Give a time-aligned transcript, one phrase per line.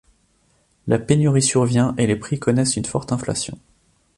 [0.87, 3.59] La pénurie survient et les prix connaissent une forte inflation.